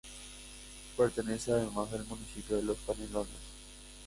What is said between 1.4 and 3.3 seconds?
además al municipio de Canelones.